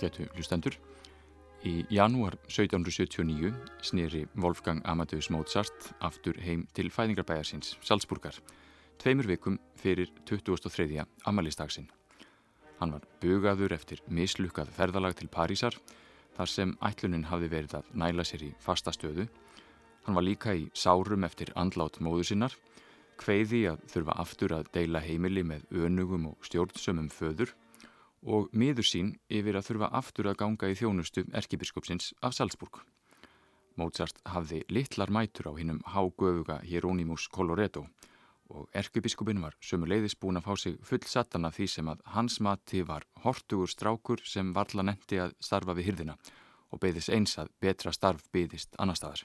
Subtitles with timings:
[0.00, 0.76] ágætu hlustendur.
[1.60, 3.52] Í janúar 1779
[3.84, 8.38] snýri Wolfgang Amadeus Mozart aftur heim til fæðingarbæjarsins, Salzburgar,
[8.98, 11.04] tveimur vikum fyrir 2003.
[11.26, 11.90] amalístagsinn.
[12.80, 15.76] Hann var bugaður eftir mislukkað ferðalag til Parísar,
[16.32, 19.28] þar sem ætlunin hafði verið að næla sér í fasta stöðu.
[20.06, 22.56] Hann var líka í sárum eftir andlát móðu sinnar,
[23.20, 27.52] hveiði að þurfa aftur að deila heimili með önugum og stjórnsömmum föður
[28.22, 32.82] og miður sín yfir að þurfa aftur að ganga í þjónustu erkibiskupsins af Salzburg.
[33.80, 37.86] Mozart hafði litlar mætur á hinnum hágöfuga Hieronymus Coloretto
[38.50, 42.82] og erkibiskupin var sömuleiðis búin að fá sig full satana því sem að hans mati
[42.82, 46.16] var hortugur strákur sem varla nendi að starfa við hyrðina
[46.70, 49.22] og beðis eins að betra starf beðist annar staðar.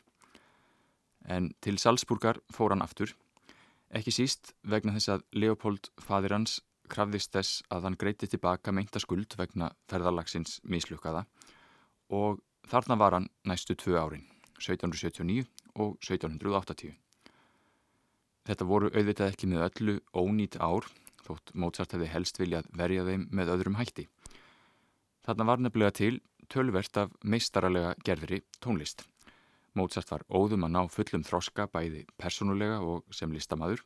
[1.25, 3.15] En til Salzburgar fór hann aftur,
[3.89, 6.59] ekki síst vegna þess að Leopold fadir hans
[6.91, 11.25] krafðist þess að hann greiti tilbaka meinta skuld vegna ferðarlagsins mislukkaða
[12.13, 14.27] og þarna var hann næstu tvö árin,
[14.59, 16.93] 1779 og 1780.
[18.45, 20.85] Þetta voru auðvitað ekki með öllu ónýtt ár,
[21.25, 24.05] þótt Mozart hefði helst viljað verja þeim með öðrum hætti.
[25.25, 26.15] Þarna var nefnilega til
[26.53, 29.01] tölvert af meistaralega gerðri tónlist.
[29.75, 33.81] Mozart var óðum að ná fullum þroska bæði personulega og sem listamadur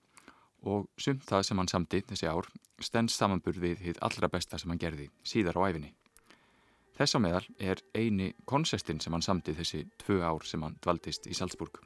[0.63, 2.49] og sumt það sem hann samti þessi ár
[2.83, 5.93] stens samanburð við hitt allra besta sem hann gerði síðar á æfinni.
[6.99, 11.29] Þess á meðal er eini konsertin sem hann samti þessi tvö ár sem hann dvaldist
[11.31, 11.79] í Salzburg,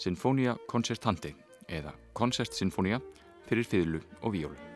[0.00, 1.34] Sinfonia Concertante
[1.68, 3.02] eða Koncertsinfonia
[3.48, 4.75] fyrir fiðlu og víólu.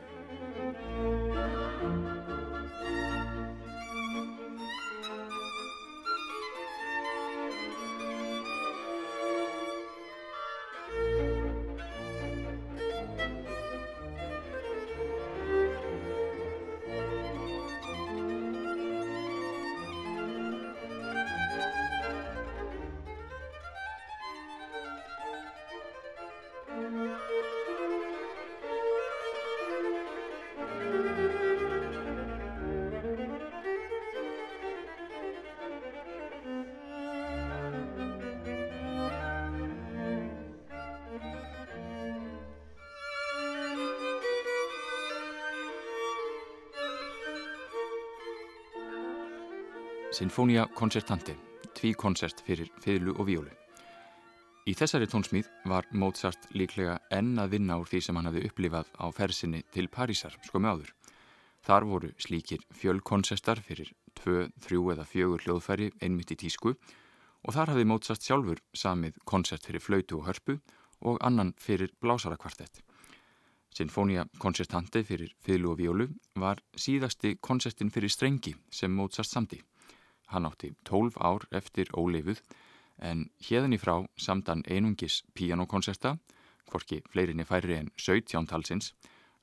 [50.20, 51.32] Sinfonia Concertante,
[51.72, 53.54] tví koncert fyrir fiðlu og víólu.
[54.69, 58.91] Í þessari tónsmíð var Mozart líklega enn að vinna úr því sem hann hafði upplifað
[59.00, 60.91] á fersinni til Parísar skomi áður.
[61.64, 67.72] Þar voru slíkir fjölkonsertar fyrir tvö, þrjú eða fjögur hljóðfæri einmitt í tísku og þar
[67.72, 70.58] hafði Mozart sjálfur samið koncert fyrir flautu og hörpu
[71.00, 72.84] og annan fyrir blásarakvartett.
[73.72, 79.64] Sinfonia Concertante fyrir fiðlu og víólu var síðasti koncertin fyrir strengi sem Mozart samti.
[80.30, 82.41] Hann átti 12 ár eftir óleifuð
[83.00, 86.16] en hérðan í frá samdan einungis pianokonserta,
[86.70, 88.92] hvorki fleirinni færri en 17 talsins,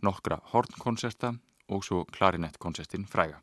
[0.04, 1.34] nokkra hornkonserta
[1.68, 3.42] og svo klarinettkonsertin fræga.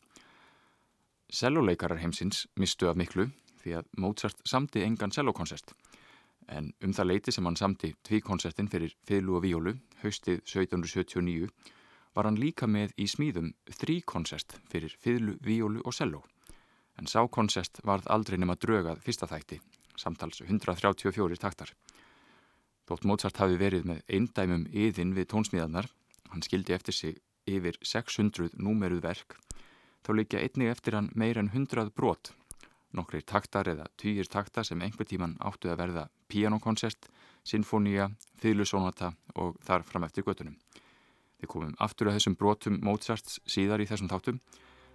[1.33, 3.29] Celloleikarar heimsins mistu af miklu
[3.61, 5.75] því að Mozart samti engan cellokonsert
[6.53, 9.73] en um það leiti sem hann samti tvíkonsertin fyrir fiðlu og víólu
[10.03, 11.49] haustið 1779
[12.15, 16.23] var hann líka með í smíðum þríkonsert fyrir fiðlu, víólu og cello
[16.99, 19.61] en sákonsert varð aldrei nema drögað fyrsta þætti,
[19.97, 21.73] samtals 134 taktar.
[22.85, 25.89] Þótt Mozart hafi verið með eindæmum yðin við tónsmíðarnar,
[26.31, 29.37] hann skildi eftir sig yfir 600 númeruð verk,
[30.05, 32.33] þá líka einnig eftir hann meir en 100 brot,
[32.95, 37.09] nokkri taktar eða týjir taktar sem einhver tíman áttu að verða pianokonsert,
[37.45, 38.11] sinfoníja,
[38.41, 40.57] fýlusónata og þar fram eftir göttunum.
[41.41, 44.39] Við komum aftur að þessum brotum Mozarts síðar í þessum þáttum,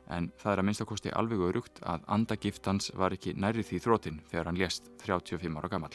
[0.09, 4.49] en það er að minnstakosti alveg örugt að andagiftans var ekki nærið því þrótin þegar
[4.49, 5.91] hann lést 35 ára gammal.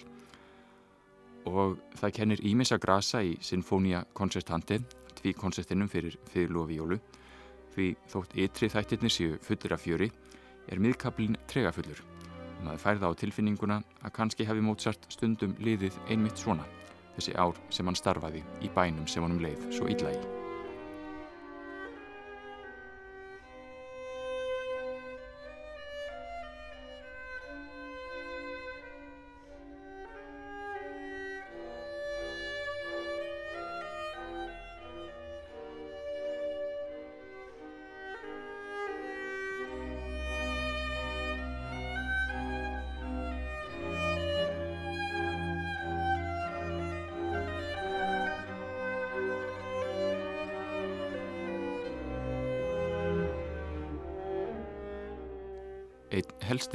[1.50, 4.80] Og það kennir Ímissa Grasa í Sinfonia Concertante,
[5.18, 7.00] tví koncertinum fyrir fyrlu og víólu,
[7.74, 10.10] því þótt ytri þættirni séu fullir af fjöri,
[10.70, 12.00] er miðkablin tregafullur.
[12.64, 16.64] Maður færða á tilfinninguna að kannski hefði Mozart stundum liðið einmitt svona,
[17.18, 20.33] þessi ár sem hann starfaði í bænum sem honum leið svo illa í.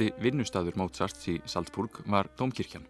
[0.00, 2.86] Helsti vinnustadur Mozarts í Salzburg var Dómkirkjan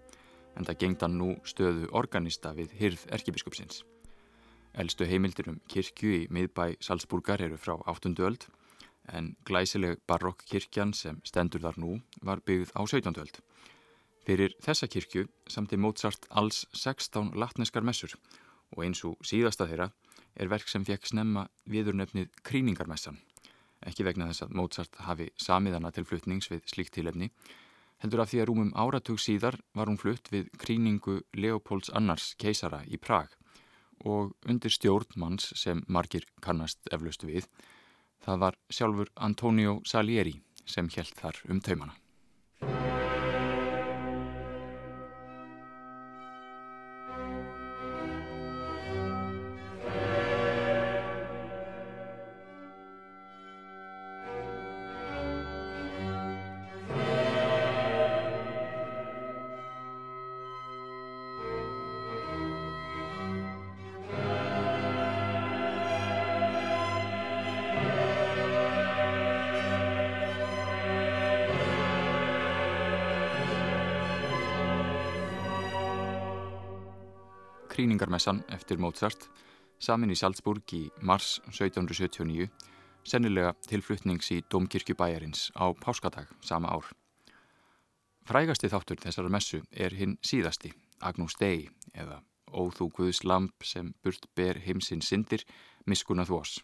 [0.55, 3.81] en það gengd hann nú stöðu organista við hyrð erkibiskupsins.
[4.79, 8.15] Elstu heimildir um kirkju í miðbæ Salzburgar eru frá 8.
[8.15, 8.47] öld
[9.11, 13.19] en glæsileg barokkkirkjan sem stendur þar nú var byggð á 17.
[13.19, 13.41] öld.
[14.23, 18.15] Fyrir þessa kirkju samti Mozart alls 16 latneskar messur
[18.71, 19.91] og eins og síðasta þeirra
[20.37, 23.19] er verk sem fekk snemma viðurnefnið Kríningarmessan
[23.87, 27.31] ekki vegna þess að Mozart hafi samiðana til fluttnings við slíkt tilefni,
[28.01, 32.83] heldur af því að rúmum áratug síðar var hún flutt við kríningu Leopolds annars keisara
[32.89, 33.37] í Prag
[34.05, 37.49] og undir stjórnmanns sem margir kannast eflaust við,
[38.25, 41.97] það var sjálfur Antonio Salieri sem helt þar um taumana.
[77.81, 79.23] Kríningarmessan eftir Mozart
[79.81, 82.51] samin í Salzburg í mars 1779
[83.09, 86.91] sennilega tilflutnings í Dómkirkjubæjarins á Páskadag sama ár.
[88.29, 92.21] Frægasti þáttur þessara messu er hinn síðasti, Agnús Dei eða
[92.53, 95.47] Óþú Guðs lamp sem burt ber heimsinn syndir
[95.89, 96.59] miskuna þvós.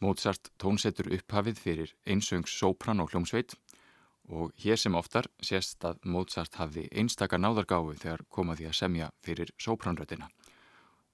[0.00, 3.58] Mozart tónsetur upphafið fyrir einsöngs sopran og hljómsveit
[4.28, 9.52] og hér sem oftar sést að Mozart hafði einstaka náðargáfu þegar komaði að semja fyrir
[9.56, 10.28] sópránrötina.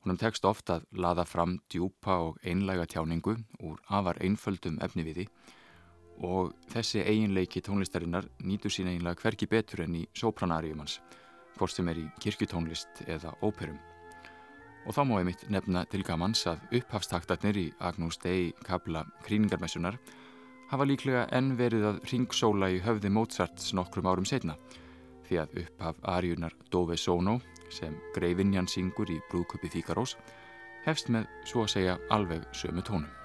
[0.05, 5.29] Húnum tekst ofta að laða fram djúpa og einlæga tjáningu úr afar einföldum efniviði
[6.21, 11.01] og þessi eiginleiki tónlistarinnar nýtur sín eiginlega hverki betur enn í sópranarium hans,
[11.57, 13.79] hvort sem er í kirkutónlist eða óperum.
[14.85, 19.97] Og þá má ég mitt nefna til gamans að upphafstaktarnir í Agnús Dei kabla kríningarmessunar
[20.71, 24.57] hafa líklega enn verið að ringsóla í höfði Mozarts nokkrum árum setna
[25.29, 27.39] því að upphaf Arjunar Dove Sono
[27.73, 30.17] sem greifinjan syngur í brúðköpi Fíkarós
[30.85, 33.24] hefst með svo að segja alveg sömu tónum.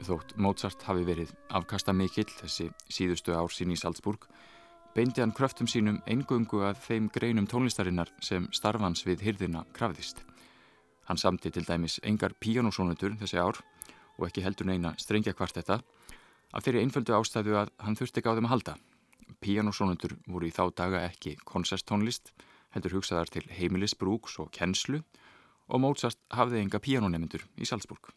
[0.00, 4.22] Þótt Mozart hafi verið afkasta mikill þessi síðustu ár sín í Salzburg,
[4.94, 10.22] beindi hann kröftum sínum eingöngu að þeim greinum tónlistarinnar sem starfans við hyrðina krafðist.
[11.04, 13.60] Hann samti til dæmis engar píjónusónutur þessi ár
[14.16, 15.80] og ekki heldur neina strengja kvart þetta,
[16.54, 18.76] af þeirri einföldu ástæðu að hann þurfti þeim að halda.
[19.44, 22.32] Píjónusónutur voru í þá daga ekki konserttónlist,
[22.74, 25.02] heldur hugsaðar til heimilisbrúks og kennslu
[25.68, 28.14] og Mozart hafði enga píjónunemendur í Salzburg.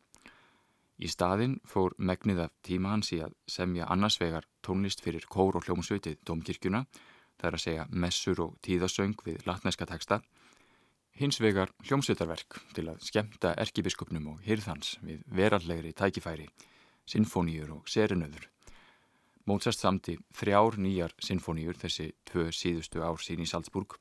[1.04, 5.66] Í staðin fór megnið af tíma hans í að semja annarsvegar tónlist fyrir kór og
[5.68, 6.86] hljómsveitið Dómkirkjuna,
[7.36, 10.22] það er að segja messur og tíðasöng við latneska teksta,
[11.20, 16.48] hins vegar hljómsveitarverk til að skemta erkibiskupnum og hyrðhans við verallegri tækifæri,
[17.04, 18.48] sinfoníur og serinöður.
[19.44, 23.98] Mozart samti þrjár nýjar sinfoníur þessi tvö síðustu ár sín í Salzburg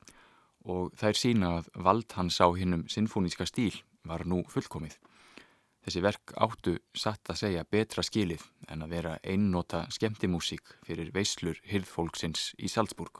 [0.63, 3.75] og þær sína að vald hans á hinnum sinfoníska stíl
[4.07, 4.95] var nú fullkomið.
[5.83, 11.59] Þessi verk áttu satt að segja betra skilið en að vera einnota skemmtimúsík fyrir veislur
[11.67, 13.19] hyrðfólksins í Salzburg.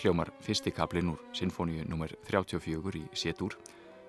[0.00, 2.14] Hér hljómar fyrsti kaplinn úr Sinfoníu nr.
[2.24, 3.52] 34 í Sétúr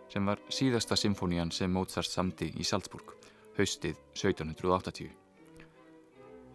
[0.07, 3.09] sem var síðasta symfónían sem Mozart samti í Salzburg,
[3.57, 5.09] haustið 1780.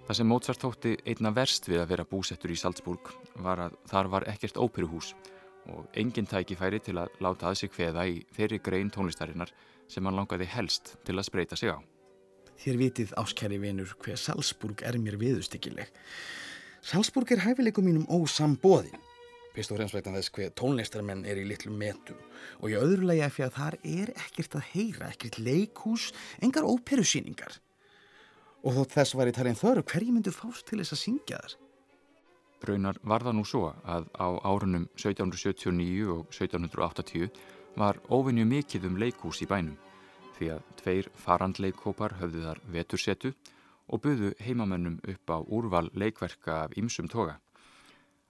[0.07, 3.11] Það sem Mozart þótti einna verst við að vera búsettur í Salzburg
[3.45, 5.11] var að þar var ekkert óperuhús
[5.69, 9.53] og engin tækifæri til að láta að sig hveða í þeirri grein tónlistarinnar
[9.85, 11.79] sem hann langaði helst til að spreita sig á.
[12.57, 15.93] Þér vitið áskæri vinur hver Salzburg er mér viðustykkileg.
[16.81, 18.97] Salzburg er hæfileikum mínum ósambóðin.
[19.57, 22.19] Fyrst og fremst vegna þess hver tónlistarmenn er í litlu metum
[22.61, 26.11] og í öðru lagi af því að þar er ekkert að heyra, ekkert leikhús,
[26.45, 27.57] engar óperusýningar.
[28.69, 31.57] Og þótt þess var í talin þörru, hverji myndu fást til þess að syngja þar?
[32.69, 37.33] Raunar var það nú svo að á árunum 1779 og 1780
[37.81, 39.81] var óvinju mikið um leikús í bænum
[40.37, 43.33] því að tveir farandleikópar höfðu þar vetursetu
[43.89, 47.39] og buðu heimamönnum upp á úrval leikverka af ýmsum toga.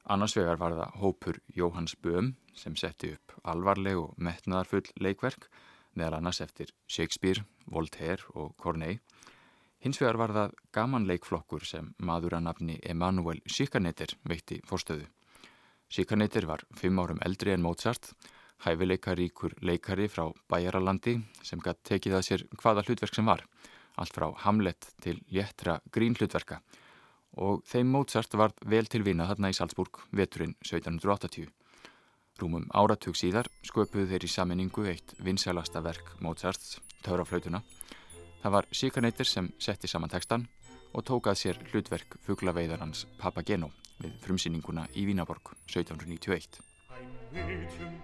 [0.07, 5.49] Annars vegar var það hópur Jóhanns Böhm sem setti upp alvarleg og metnaðarfull leikverk
[5.97, 9.01] meðal annars eftir Shakespeare, Voltaire og Corneille
[9.87, 15.05] Hins vegar var það gamanleikflokkur sem maður að nafni Emanuel Sikaneter veitti fórstöðu.
[15.93, 18.09] Sikaneter var fimm árum eldri en Mozart,
[18.65, 23.45] hæfileikaríkur leikari frá Bæjaralandi sem gætt tekið að sér hvaða hlutverk sem var,
[23.95, 26.63] allt frá Hamlet til léttra grín hlutverka
[27.37, 31.49] og þeim Mozart var vel til vina þarna í Salzburg veturinn 1780.
[32.41, 37.63] Rúmum áratug síðar sköpuðu þeir í saminningu eitt vinsælasta verk Mozarts, Tauraflautuna,
[38.47, 40.45] Það var Sikaneitir sem setti saman textan
[40.95, 46.61] og tókað sér hlutverk fugglaveiðarans Papageno við frumsýninguna í Vínaborg 1791.
[46.95, 47.99] Ein Mädchen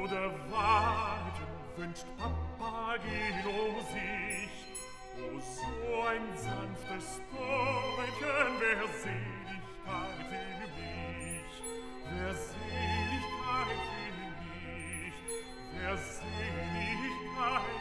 [0.00, 4.56] oder Wagen wünscht Papageno sich
[5.20, 5.81] O so
[6.12, 11.56] ein sanftes Bäuchen, wer Seligkeit in mich
[12.10, 15.20] Wer Seligkeit in mich
[15.78, 17.80] Wer Seligkeit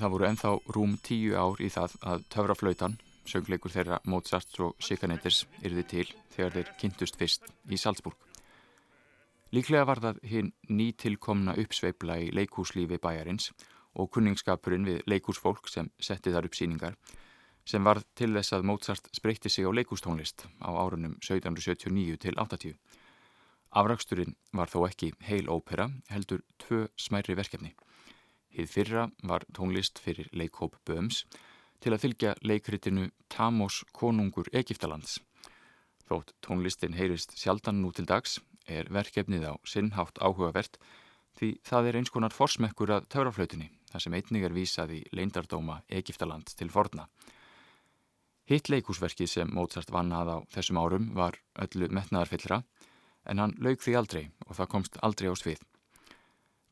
[0.00, 2.94] Það voru enþá rúm tíu ár í það að töfraflautan,
[3.28, 8.16] söngleikur þeirra Mozart og Sikaneters, yrði til þegar þeir kynntust fyrst í Salzburg.
[9.52, 13.50] Líklega var það hinn nýtilkomna uppsveifla í leikúslífi bæjarins
[13.94, 16.96] og kunningskapurinn við leikúsfólk sem setti þar upp síningar
[17.70, 22.74] sem var til þess að Mozart spreytti sig á leikústónlist á árunum 1779 til 80.
[23.70, 27.74] Afraksturinn var þó ekki heil ópera, heldur tvö smæri verkefni.
[28.50, 31.22] Hið fyrra var tónlist fyrir leikhóp Böms
[31.80, 35.20] til að fylgja leikritinu Tamos konungur Egiptalands.
[36.10, 40.80] Þótt tónlistin heyrist sjaldan nú til dags er verkefnið á sinnhátt áhugavert
[41.38, 45.80] því það er eins konar forsmekkur að tauraflautinni þar sem einnig er vísað í leindardóma
[46.00, 47.06] Egiptalands til forna.
[48.50, 52.62] Hitt leikúsverkið sem Mozart vannað á þessum árum var öllu metnaðarfyllra
[53.30, 55.60] en hann laug því aldrei og það komst aldrei á svið.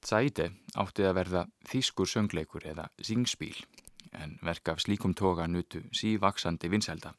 [0.03, 0.49] Sæde
[0.79, 3.57] átti að verða þýskur söngleikur eða singspíl
[4.15, 7.13] en verk af slíkum toga nutu sívaksandi vinsælda.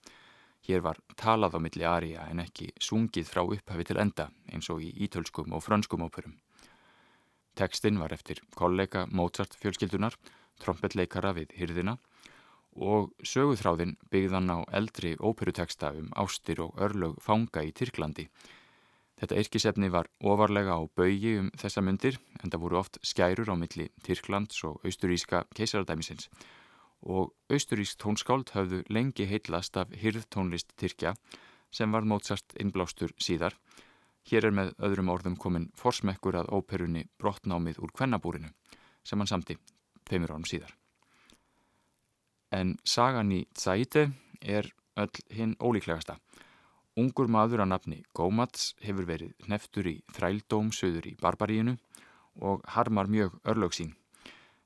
[0.68, 4.84] Hér var talað á milli aria en ekki sungið frá upphafi til enda eins og
[4.84, 6.36] í ítölskum og franskum óperum.
[7.56, 10.16] Tekstinn var eftir kollega Mozart fjölskyldunar,
[10.60, 11.98] trompetleikara við hyrðina
[12.76, 18.30] og söguþráðinn byggðan á eldri óperuteksta um ástir og örlög fanga í Tyrklandi
[19.20, 23.56] Þetta yrkisefni var ofarlega á baugi um þessa myndir en það voru oft skærur á
[23.60, 26.30] milli Tyrklands og austuríska keisaradæmisins
[27.04, 31.18] og austurísk tónskáld hafðu lengi heitlast af hyrðtónlist Tyrkja
[31.72, 33.58] sem var mótsast innblástur síðar.
[34.28, 38.52] Hér er með öðrum orðum komin forsmekkur að óperunni Brottnámið úr Kvennabúrinu
[39.04, 39.58] sem hann samti
[40.06, 40.74] tveimur árum síðar.
[42.52, 44.10] En sagan í Tsaite
[44.42, 46.18] er öll hinn ólíklegasta.
[47.00, 51.78] Ungur maður að nafni Gómats hefur verið hneftur í þrældóm söður í Barbaríinu
[52.42, 53.94] og harmar mjög örlög sín.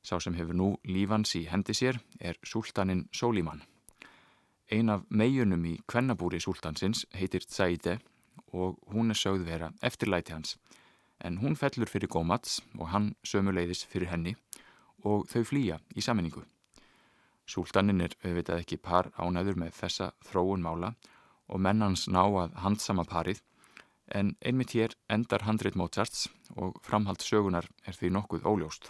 [0.04, 3.62] Sá sem hefur nú lífans í hendi sér er Súltanin Sólíman.
[4.72, 8.00] Ein af meginum í kvennabúri Súltansins heitir Tsaide
[8.54, 10.58] og hún er sögð vera eftirlæti hans.
[11.20, 14.36] En hún fellur fyrir Gómats og hann sömuleiðis fyrir henni
[15.04, 16.44] og þau flýja í saminningu.
[17.46, 20.94] Súltanin er auðvitað ekki par ánæður með þessa þróun mála
[21.52, 23.42] og mennans ná að handsama parið
[24.08, 28.90] en einmitt hér endar handrit Mozarts og framhald sögunar er því nokkuð óljóst.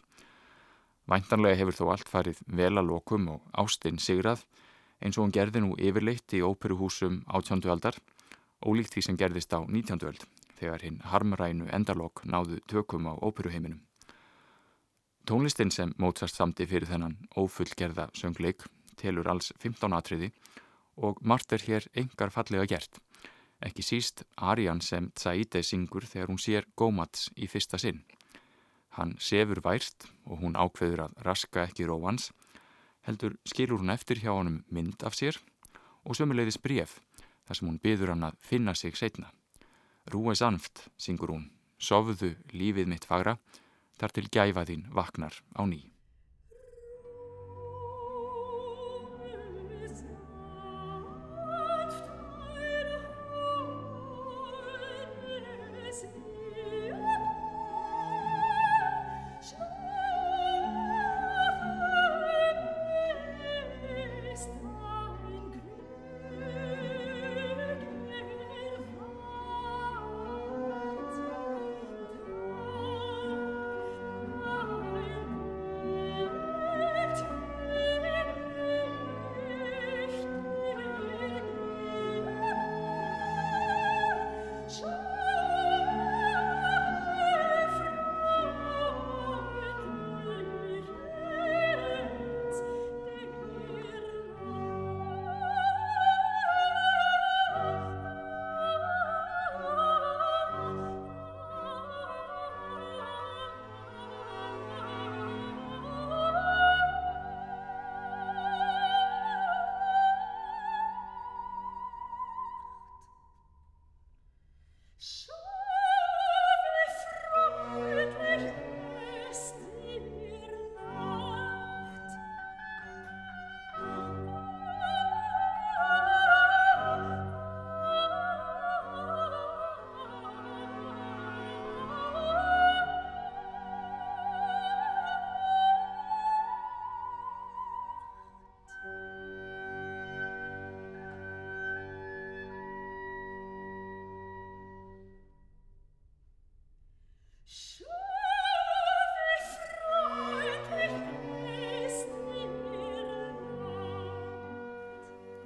[1.10, 4.46] Væntanlega hefur þó allt farið vel að lokum og ástinn sigrað
[5.04, 7.98] eins og hún gerði nú yfirleitt í óperuhúsum átjöndu aldar
[8.66, 10.26] ólíkt því sem gerðist á nítjöndu öld
[10.60, 13.82] þegar hinn harmrænu endalokk náðu tökum á óperuheiminum.
[15.28, 18.68] Tónlistin sem Mozart samti fyrir þennan ófullgerða söngleik
[19.00, 20.34] telur alls 15 atriði
[20.96, 23.00] og margt er hér engar fallega gert
[23.64, 28.02] Ekki síst Arjan sem Tsaide syngur þegar hún sér Gómats í fyrsta sinn.
[28.98, 32.32] Hann sefur vært og hún ákveður að raska ekki róans,
[33.08, 35.40] heldur skilur hún eftir hjá honum mynd af sér
[36.04, 37.00] og sömuleiðis bref
[37.48, 39.32] þar sem hún byður hann að finna sig setna.
[40.12, 41.48] Rúi sanft, syngur hún,
[41.80, 43.38] sofðu lífið mitt fagra,
[44.00, 45.93] þar til gæfaðinn vaknar á ný.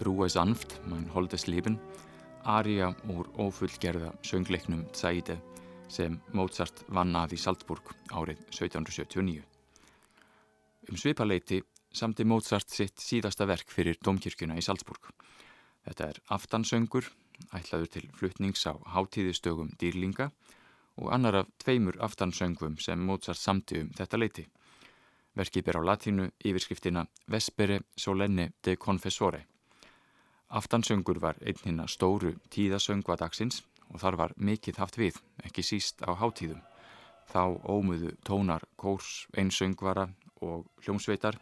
[0.07, 1.73] Brúa sanft, mann holdes lífin,
[2.47, 5.35] aria úr ofullgerða söngleiknum Tsaide
[5.91, 9.41] sem Mozart vann að í Salzburg árið 1779.
[10.87, 11.59] Um svipaleiti
[11.91, 15.09] samti Mozart sitt síðasta verk fyrir domkirkjuna í Salzburg.
[15.83, 17.11] Þetta er aftansöngur,
[17.51, 20.29] ætlaður til fluttnings á hátíðistögum dýrlinga
[21.03, 24.47] og annar af tveimur aftansöngum sem Mozart samti um þetta leiti.
[25.35, 29.43] Verkið ber á latínu yfirskriftina Vespere solenne de confessore.
[30.47, 35.99] Aftansöngur var einn hinn að stóru tíðasöngvadagsins og þar var mikið haft við, ekki síst
[36.07, 36.61] á hátíðum.
[37.27, 40.07] Þá ómuðu tónar kórs, einsöngvara
[40.39, 41.35] og hljómsveitar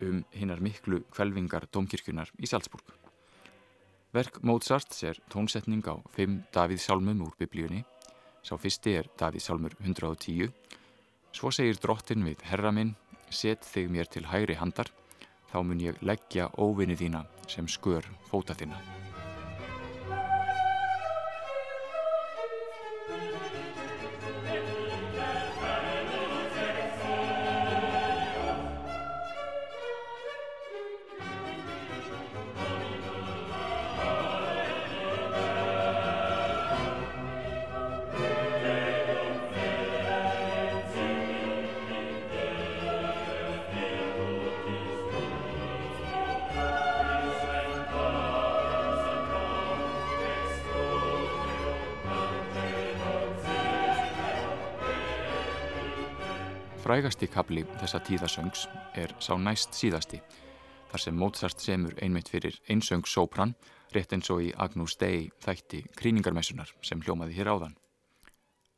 [0.00, 2.86] um hinnar miklu kvelvingar domkirkjunar í Salzburg.
[4.16, 7.84] Verk Mozarts er tónsetning á fimm Davíðsálmum úr biblíunni.
[8.42, 10.48] Sá fyrsti er Davíðsálmur 110.
[11.32, 12.96] Svo segir drottin við herra minn,
[13.28, 14.88] set þig mér til hægri handar
[15.52, 19.01] þá mun ég leggja óvinni þína sem skör fóta þína.
[56.92, 58.66] Frægasti kapli þessa tíðasöngs
[59.00, 60.18] er sá næst síðasti,
[60.90, 63.54] þar sem Mozart semur einmitt fyrir einsöng sopran,
[63.96, 67.78] rétt eins og í Agnús Dei þætti kríningarmessunar sem hljómaði hér áðan.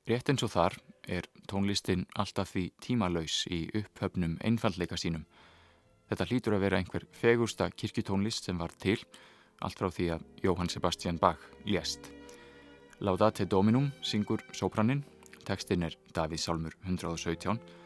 [0.07, 0.79] Rétt eins og þar
[1.11, 5.27] er tónlistin alltaf því tímalauðs í upphöfnum einfallleika sínum.
[6.07, 9.01] Þetta hlýtur að vera einhver fegursta kirkjutónlist sem var til,
[9.59, 12.13] allt frá því að Jóhann Sebastian Bach lést.
[13.03, 15.03] Laudate Dominum syngur sopraninn,
[15.43, 17.83] tekstinn er Davíð Salmur 117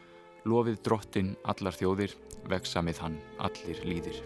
[0.49, 2.17] lofið drottin allar þjóðir,
[2.49, 4.21] veksamið hann allir líðir.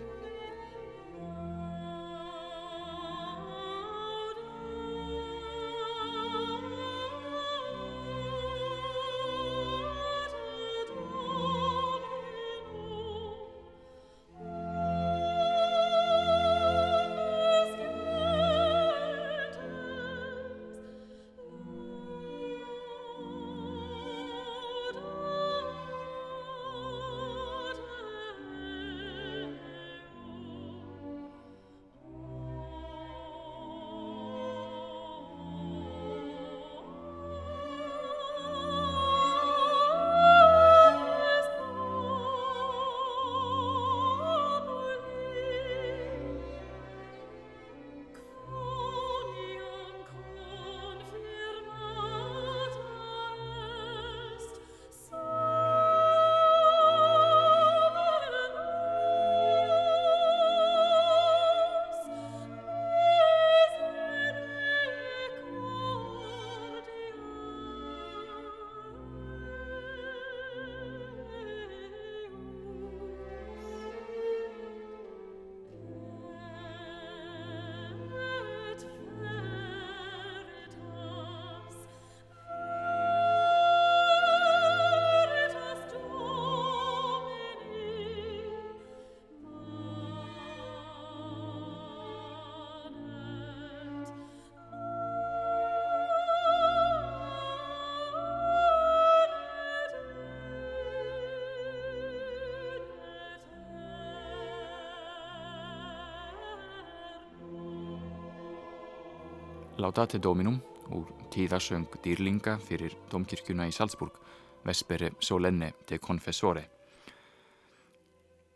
[109.78, 110.60] Laudate Dominum
[110.94, 114.20] úr tíðasöng dýrlinga fyrir domkirkjuna í Salzburg,
[114.68, 116.68] Vespere Solenne de Confessore.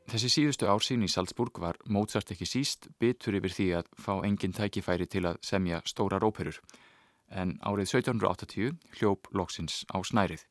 [0.08, 4.54] Þessi síðustu ársín í Salzburg var Mozart ekki síst bitur yfir því að fá engin
[4.54, 6.62] tækifæri til að semja stórar óperur,
[7.34, 10.46] en árið 1780 hljóp loksins á snærið.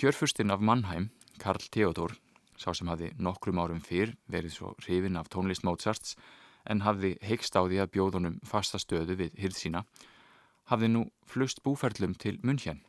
[0.00, 2.16] Kjörfurstinn af Mannheim, Karl Theodor,
[2.56, 6.16] sá sem hafði nokkrum árum fyrr verið svo hrifin af tónlist Mozarts
[6.64, 9.84] en hafði heikst á því að bjóðunum fasta stöðu við hyrð sína,
[10.70, 12.82] hafði nú flust búferlum til München.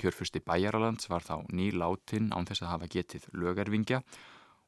[0.00, 4.00] Kjörfursti Bæjaralands var þá ný látin án þess að hafa getið lögervingja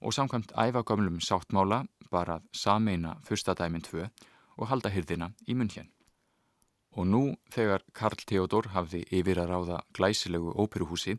[0.02, 4.08] og samkvæmt æfagömlum sáttmála bara að sameina fyrstadæmin tvö
[4.58, 5.88] og halda hyrðina í München.
[6.98, 7.22] Og nú
[7.54, 11.16] þegar Karl Theodor hafði yfir að ráða glæsilegu óperuhúsi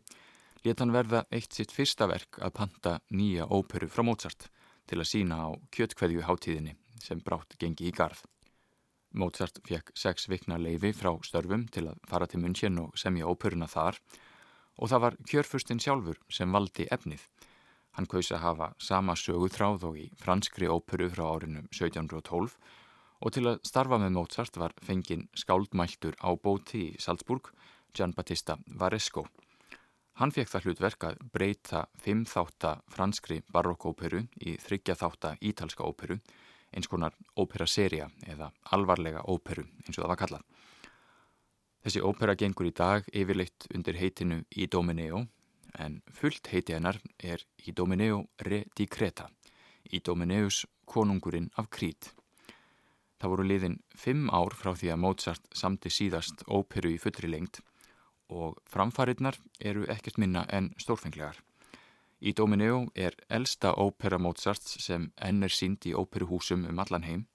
[0.64, 4.48] let hann verða eitt sitt fyrsta verk að panta nýja óperu frá Mozart
[4.86, 8.24] til að sína á kjötkveðju hátíðinni sem brátt gengi í garð.
[9.14, 13.68] Mozart fekk sex vikna leifi frá störfum til að fara til München og semja óperuna
[13.70, 14.00] þar
[14.74, 17.22] og það var kjörfustin sjálfur sem valdi efnið.
[17.94, 22.56] Hann kaus að hafa sama söguþráð og í franskri óperu frá árinum 1712
[23.24, 27.52] og til að starfa með Mozart var fengin skáldmæltur á bóti í Salzburg,
[27.94, 29.28] Gian Battista Varesco.
[30.18, 36.18] Hann fekk það hlutverk að breyta fimm þátta franskri barokkóperu í þryggja þátta ítalska óperu
[36.74, 40.44] eins konar óperaseria eða alvarlega óperu eins og það var kallað.
[41.84, 45.26] Þessi ópera gengur í dag yfirleitt undir heitinu í Domineo
[45.78, 49.26] en fullt heiti hennar er í Domineo Re di Creta,
[49.92, 52.12] í Domineus konungurinn af Krít.
[53.20, 57.60] Það voru liðin fimm ár frá því að Mozart samti síðast óperu í fullri lengt
[58.32, 61.36] og framfarinnar eru ekkert minna en stórfenglegar.
[62.24, 67.26] Í Domineo er elsta ópera Mozarts sem enn er sínd í óperuhúsum um allan heim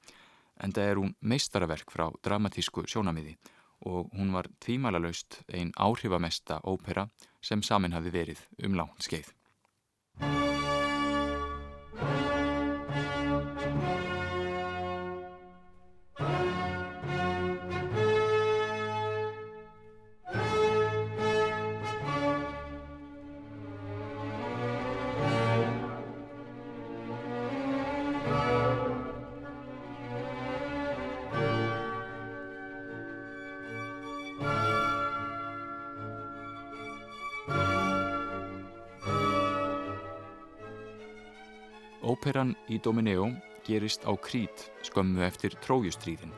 [0.66, 3.36] en það er hún meistaraverk frá dramatísku sjónamiði
[3.92, 7.06] og hún var tvímælalaust einn áhrifamesta ópera
[7.42, 9.06] sem samin hafi verið um langt
[42.70, 43.32] í Domineo
[43.66, 46.34] gerist á Krít skömmu eftir trójustríðin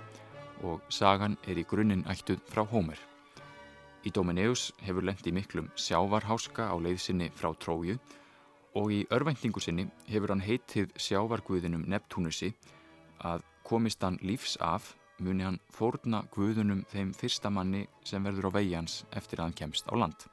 [0.64, 3.00] og sagan er í grunninn ættuð frá Hómer.
[4.08, 7.98] Í Domineus hefur lendi miklum sjávarháska á leiðsynni frá tróju
[8.80, 12.54] og í örvæntingu sinni hefur hann heitið sjávarguðinum Neptunusi
[13.20, 18.56] að komist hann lífs af muni hann fórna guðunum þeim fyrsta manni sem verður á
[18.56, 20.26] vegi-hans eftir að hann kemst á land.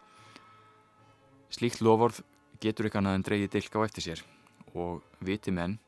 [1.51, 2.23] Slíkt lovorð
[2.63, 4.25] getur ekki annað en dreyið dilka á eftir sér
[4.79, 5.79] og viti menn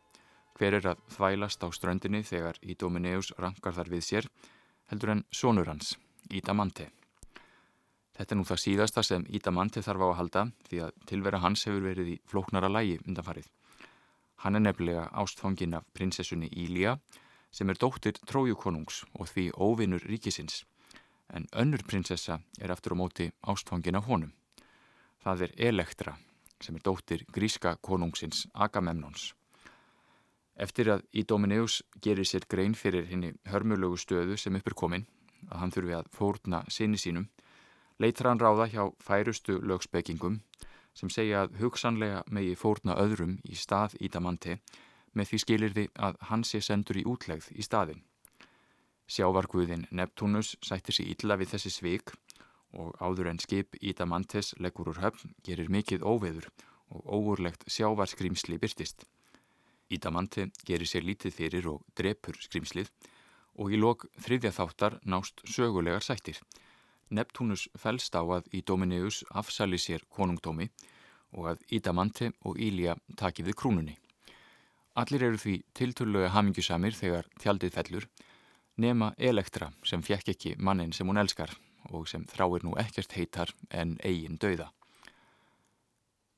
[0.60, 4.26] hver er að þvælast á ströndinni þegar Ídomeneus rankar þar við sér
[4.92, 5.94] heldur en sonur hans,
[6.28, 6.90] Ídamante.
[8.18, 11.64] Þetta er nú það síðasta sem Ídamante þarf á að halda því að tilvera hans
[11.64, 13.48] hefur verið í flóknara lægi undanfarið.
[14.44, 16.98] Hann er nefnilega ástfangin af prinsessunni Ília
[17.50, 20.66] sem er dóttir trójukonungs og því óvinnur ríkisins
[21.32, 24.32] en önnur prinsessa er aftur á móti ástfangin af honum.
[25.24, 26.18] Það er Elektra
[26.60, 29.32] sem er dóttir gríska konungsins Agamemnons.
[30.60, 35.06] Eftir að Ídomeneus gerir sér grein fyrir henni hörmulegu stöðu sem uppur komin,
[35.48, 37.30] að hann þurfi að fórna sinni sínum,
[37.96, 40.40] leitar hann ráða hjá færustu lögspekingum
[40.92, 44.58] sem segja að hugsanlega megi fórna öðrum í stað Ídamante
[45.16, 48.02] með því skilirði að hann sé sendur í útlegð í staðin.
[49.10, 52.12] Sjávarguðin Neptunus sættir sér illa við þessi svik
[52.76, 56.50] og áður en skip Ídamantes leggur úr höfn gerir mikið óveður
[56.90, 59.06] og óurlegt sjávarskrimsli byrtist.
[59.90, 62.90] Ídamante gerir sér lítið fyrir og drepur skrimslið
[63.58, 66.38] og í lok þriðja þáttar nást sögulegar sættir.
[67.10, 70.70] Neptunus fælst á að Ídomeneus afsali sér konungdómi
[71.34, 73.96] og að Ídamante og Ília taki við krúnunni.
[74.94, 78.06] Allir eru því tilturlega hamingjusamir þegar tjaldið fellur
[78.80, 81.52] nema Elektra sem fjekk ekki mannin sem hún elskar
[81.90, 84.70] og sem þráir nú ekkert heitar en eigin dauða.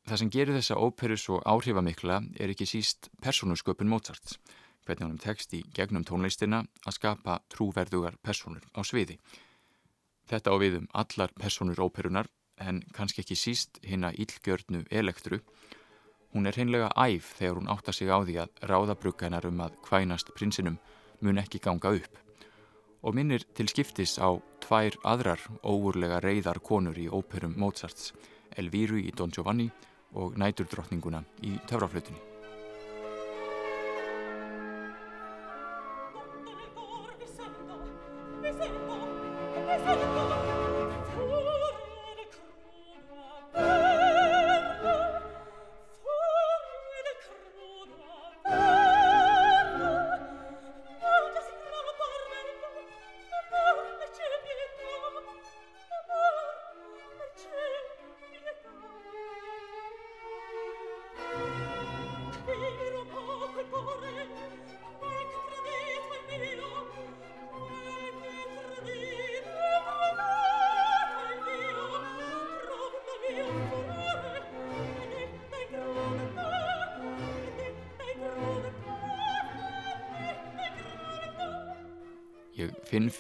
[0.03, 4.35] Það sem gerir þessa óperu svo áhrifamikla er ekki síst persónusköpun Mozart,
[4.83, 9.21] hvernig hann tekst í gegnum tónleistina að skapa trúverðugar persónur á sviði.
[10.27, 15.39] Þetta á við um allar persónur óperunar en kannski ekki síst hinn að ílgjörnu elektru.
[16.35, 19.79] Hún er hreinlega æf þegar hún átta sig á því að ráðabrugga hennar um að
[19.87, 20.81] kvænast prinsinum
[21.23, 22.19] mun ekki ganga upp
[23.03, 24.31] og minnir til skiptis á
[24.63, 28.13] tvær aðrar óurlega reyðar konur í óperum Mozarts,
[28.55, 29.73] Elvíru í Don Giovanni
[30.15, 32.32] og næturdrottninguna í töfraflutinni.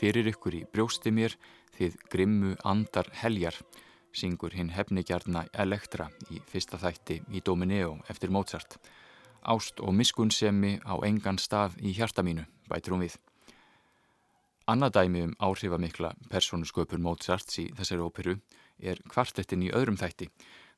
[0.02, 1.36] Fyrir ykkur í brjósti mér
[1.76, 3.54] þið grimmu andar heljar,
[4.10, 8.80] syngur hinn hefnigjarna Elektra í fyrsta þætti í Domineo eftir Mozart.
[9.46, 13.14] Ást og miskunnsemi á engan stað í hjarta mínu, bætir hún við.
[14.66, 18.36] Annað dæmi um áhrifamikla persónusköpur Mozarts í þessari óperu
[18.82, 20.32] er kvartettin í öðrum þætti,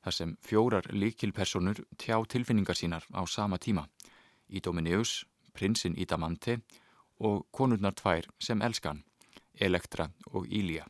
[0.04, 3.88] þar sem fjórar líkilpersonur tjá tilfinningar sínar á sama tíma.
[4.52, 5.22] Í Domineus,
[5.56, 6.80] prinsinn Idamante og
[7.18, 9.02] og konurnar tvær sem elskan,
[9.60, 10.86] Elektra og Ílja.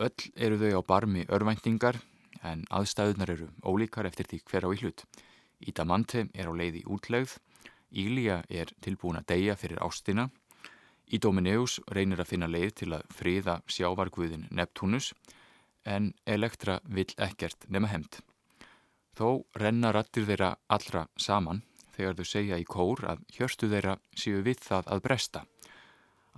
[0.00, 2.00] Öll eru þau á barmi örvæntingar
[2.42, 5.04] en aðstæðunar eru ólíkar eftir því hver á í hlut.
[5.60, 7.36] Ídamante er á leið í útlegð,
[7.90, 10.30] Ílja er tilbúin að deyja fyrir ástina,
[11.10, 15.10] Ídomineus reynir að finna leið til að friða sjávarguðin Neptunus
[15.84, 18.20] en Elektra vill ekkert nema hemd.
[19.18, 21.64] Þó renna rattir þeirra allra saman
[21.96, 25.42] þegar þau segja í kór að hjörstu þeirra séu við það að bresta.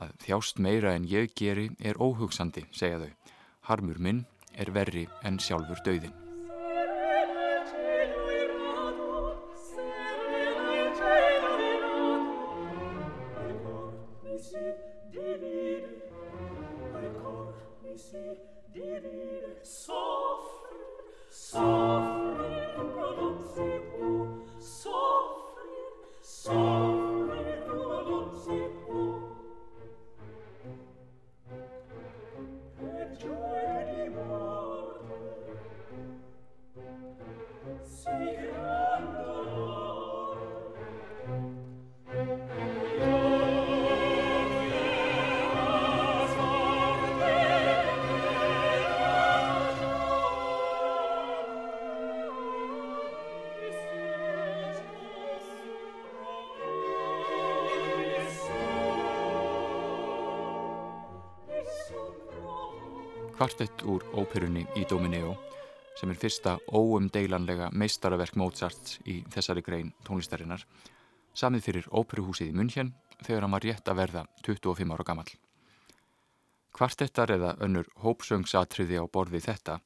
[0.00, 3.12] Að þjást meira en ég geri er óhugsandi, segja þau.
[3.68, 4.24] Harmur minn
[4.56, 6.21] er verri en sjálfur döðin.
[63.82, 65.36] Kvartett úr óperunni í Domineo
[65.98, 70.64] sem er fyrsta óumdeilanlega meistaraverk Mozarts í þessari grein tónlistarinnar
[71.34, 72.92] samið fyrir óperuhúsið í München
[73.22, 75.26] þegar hann var rétt að verða 25 ára gammal.
[76.72, 79.80] Kvartettar eða önnur hópsöngsatriði á borði þetta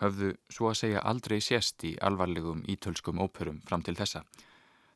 [0.00, 4.24] höfðu svo að segja aldrei sést í alvarlegum ítölskum óperum fram til þessa.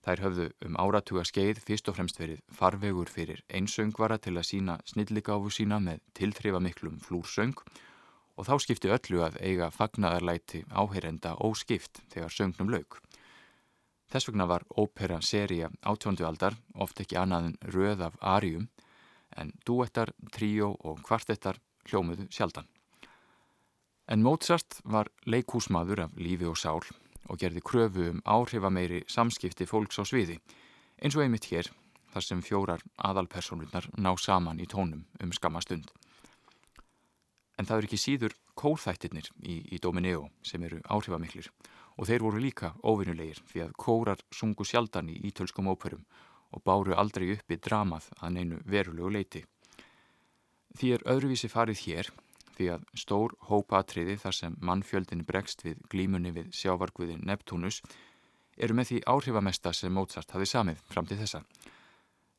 [0.04, 4.78] Þær höfðu um áratuga skeið fyrst og fremst verið farvegur fyrir einsöngvara til að sína
[4.88, 7.86] snilligáfu sína með tilþrifamiklum flúrsöng og
[8.46, 13.00] þá skipti öllu að eiga fagnadarlæti áheyrenda óskipt þegar söngnum lauk.
[14.08, 18.68] Þess vegna var ópera seria átjóndu aldar oft ekki annað en röð af arium
[19.36, 22.68] en duettar, tríó og kvartettar hljómuðu sjaldan.
[24.08, 26.80] En Mozart var leikúsmaður af lífi og sál
[27.28, 30.38] og gerði kröfu um áhrifameiri samskipti fólks á sviði
[31.02, 31.68] eins og einmitt hér
[32.14, 35.90] þar sem fjórar aðalpersonurnar ná saman í tónum um skamastund.
[37.58, 41.50] En það eru ekki síður kórþættirnir í, í Domineo sem eru áhrifamiklir
[41.98, 46.04] og þeir voru líka óvinnulegir því að kórar sungu sjaldan í ítölskum óperum
[46.54, 49.42] og báru aldrei uppi dramað að neinu verulegu leiti.
[50.78, 52.10] Því er öðruvísi farið hér
[52.58, 57.82] því að stór hópaatriði þar sem mannfjöldin bregst við glímunni við sjávarguðin Neptunus
[58.58, 61.42] eru með því áhrifamesta sem Mozart hafi samið fram til þessa.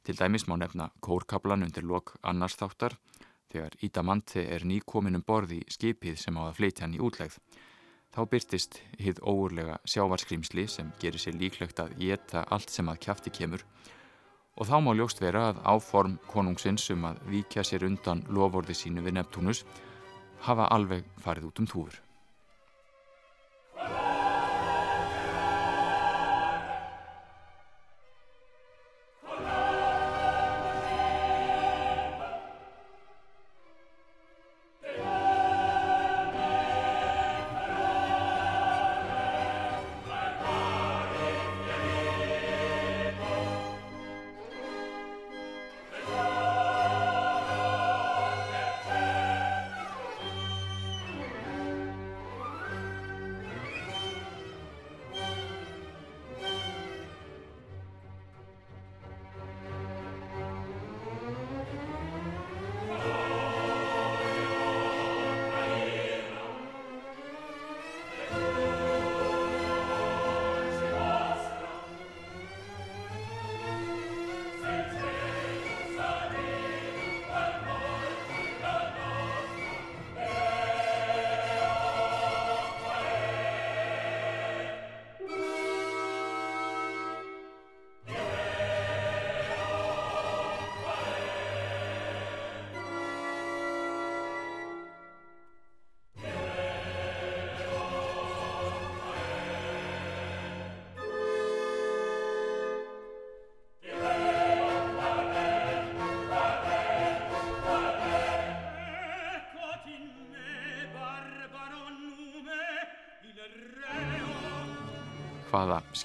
[0.03, 2.97] Til dæmis má nefna kórkablan undir lok annars þáttar
[3.49, 7.39] Þegar Ídamante er nýkomin um borði skipið sem á að fleitja hann í útlegð.
[8.13, 13.33] Þá byrtist hið óurlega sjávarskrimsli sem gerir sér líklegt að geta allt sem að kæfti
[13.33, 13.65] kemur
[14.59, 19.05] og þá má ljóst vera að áform konungsins um að víkja sér undan lovorði sínu
[19.05, 19.63] við Neptunus
[20.43, 21.95] hafa alveg farið út um túfur.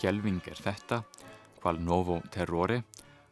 [0.05, 0.97] Hvaða skjelving er þetta?
[1.63, 2.83] Hval novo terrore?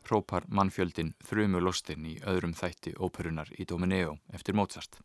[0.09, 4.97] Hrópar mannfjöldin þrjumulostin í öðrum þætti óperunar í Domineo eftir Mozart.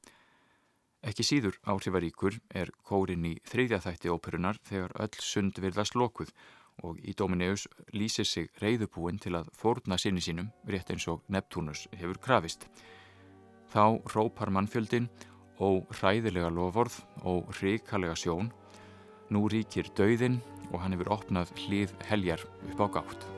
[1.03, 6.31] Ekki síður áhrifaríkur er kórin í þriðja þætti óperunar þegar öll sund virðast lokuð
[6.87, 11.89] og í Domineus lýsir sig reyðubúin til að fórna sinni sínum rétt eins og Neptunus
[11.91, 12.69] hefur krafist.
[13.75, 15.11] Þá rópar mannfjöldin
[15.59, 18.53] og hræðilega lovorð og hrikalega sjón.
[19.27, 20.39] Nú ríkir dauðin
[20.71, 23.36] og hann hefur opnað hlið heljar upp á gátt.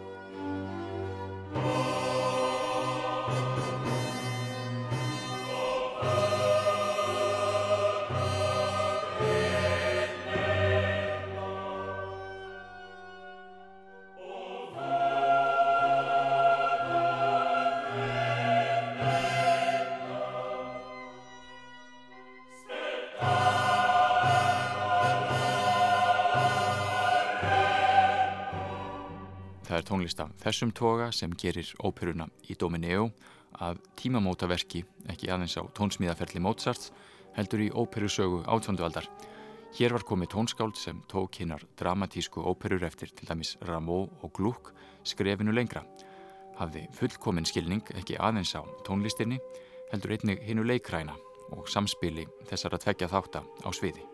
[30.19, 33.11] Tónlist af þessum toga sem gerir óperuna í Domineo
[33.59, 36.91] að tímamótaverki ekki aðeins á tónsmíðaferli Mozart
[37.35, 39.07] heldur í óperusögu átjóndualdar.
[39.77, 44.73] Hér var komið tónskáld sem tók hinnar dramatísku óperur eftir til dæmis Rameau og Gluck
[45.03, 45.85] skrefinu lengra.
[46.57, 49.39] Hafði fullkominn skilning ekki aðeins á tónlistinni
[49.93, 51.15] heldur einnig hinnu leikræna
[51.55, 54.08] og samspili þessar að tvekja þátt á sviði.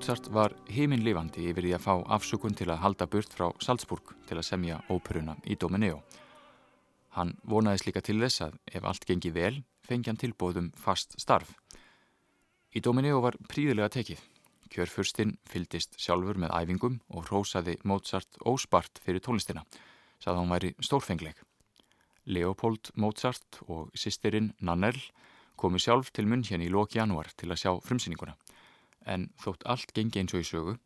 [0.00, 4.38] Mozart var heiminlifandi yfir því að fá afsökun til að halda burt frá Salzburg til
[4.40, 5.98] að semja óperuna í Domeneo.
[7.12, 11.50] Hann vonaðis líka til þess að ef allt gengi vel, fengi hann tilbóðum fast starf.
[12.72, 14.22] Í Domeneo var príðilega tekið.
[14.72, 19.66] Kjörfurstinn fyldist sjálfur með æfingum og rósaði Mozart óspart fyrir tónlistina,
[20.16, 21.36] sað hann væri stórfengleg.
[22.24, 24.96] Leopold Mozart og sýsterinn Nannel
[25.60, 28.38] komu sjálf til munn hérna í lóki janúar til að sjá frumsýninguna
[29.10, 30.76] en þótt allt gengi eins og í sögu,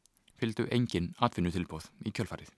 [0.41, 2.51] fylgdu engin atvinnutilbóð í kjölfarið.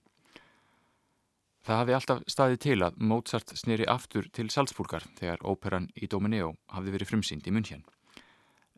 [1.67, 6.53] Það hafi alltaf staðið til að Mozart snýri aftur til Salzburgar þegar óperan í Domineo
[6.71, 7.83] hafði verið frumsýnd í München.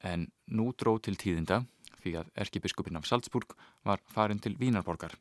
[0.01, 1.59] En nú dróð til tíðinda
[1.99, 3.53] því að erkibiskupin af Salzburg
[3.85, 5.13] var farin til Vínarborgar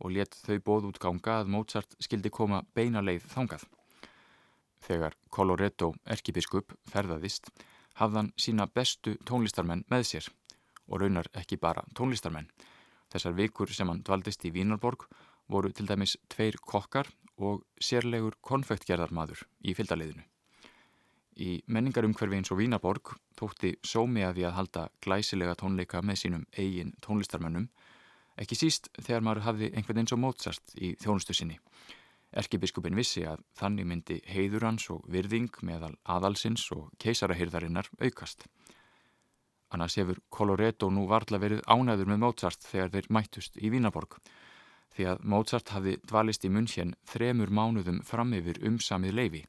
[0.00, 3.66] og let þau bóð út ganga að Mozart skildi koma beina leið þangað.
[4.80, 7.52] Þegar Coloretto erkibiskup ferðaðist
[8.00, 10.30] hafðan sína bestu tónlistarmenn með sér
[10.90, 12.50] og raunar ekki bara tónlistarmenn.
[13.10, 15.06] Þessar vikur sem hann dvaldist í Vínarborg
[15.50, 17.08] voru til dæmis tveir kokkar
[17.40, 20.22] og sérlegur konfektgerðarmadur í fylgdaliðinu.
[21.40, 26.44] Í menningarumhverfi eins og Vínarborg tótti sómi að því að halda glæsilega tónleika með sínum
[26.52, 27.70] eigin tónlistarmennum,
[28.40, 31.56] ekki síst þegar maður hafði einhvern eins og mótsart í þjónustu sinni.
[32.30, 38.46] Erkibiskupin vissi að þannig myndi heiður hans og virðing meðal aðalsins og keisarahyrðarinnar aukast.
[39.70, 44.18] Annars hefur Coloretto nú varðla verið ánæður með Mozart þegar þeir mættust í Vínaborg
[44.96, 46.68] því að Mozart hafði dvalist í munn
[47.06, 49.44] þremur mánuðum fram yfir umsamið leifi.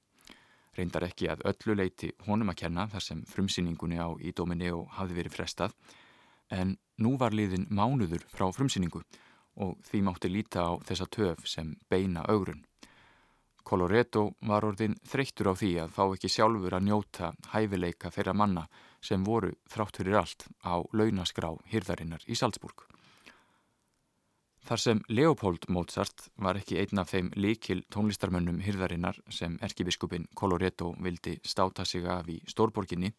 [0.78, 5.18] Reyndar ekki að öllu leiti honum að kenna þar sem frumsýningunni á í Domineo hafði
[5.18, 5.74] verið frestað
[6.52, 9.02] en nú var liðin mánuður frá frumsýningu
[9.66, 12.64] og því mátti líta á þessa töf sem beina augrun.
[13.64, 18.66] Coloretto var orðin þreyttur á því að fá ekki sjálfur að njóta hæfileika þeirra manna
[19.02, 22.86] sem voru þrátt fyrir allt á launaskrá hýrðarinnar í Salzburg.
[24.62, 30.94] Þar sem Leopold Mozart var ekki einn af þeim líkil tónlistarmönnum hýrðarinnar sem erkibiskupin Coloretto
[31.02, 33.10] vildi státa sig af í Stórborginni,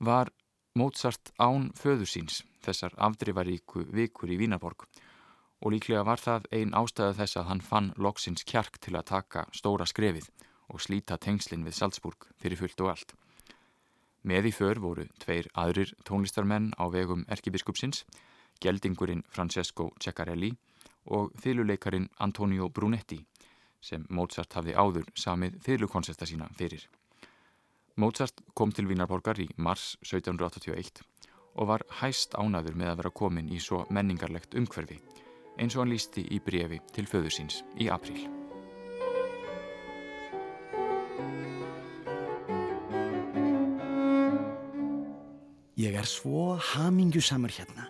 [0.00, 0.32] var
[0.74, 4.88] Mozart án föður síns þessar afdrifaríku vikur í Vínarborg
[5.64, 9.44] og líklega var það ein ástæða þess að hann fann loksins kjark til að taka
[9.52, 10.26] stóra skrefið
[10.72, 13.14] og slíta tengslinn við Salzburg fyrir fullt og allt.
[14.24, 18.04] Með í för voru tveir aðrir tónlistarmenn á vegum erkibiskupsins,
[18.60, 20.54] geldingurinn Francesco Ceccarelli
[21.12, 23.20] og þýluleikarin Antonio Brunetti
[23.84, 26.86] sem Mozart hafði áður samið þýlukonserta sína fyrir.
[28.00, 31.04] Mozart kom til Vínarborgar í mars 1781
[31.54, 34.98] og var hæst ánaður með að vera komin í svo menningarlegt umhverfi
[35.58, 38.43] eins og hann lísti í brefi til föður síns í apríl.
[45.74, 47.88] Ég er svo hamingjusamur hérna.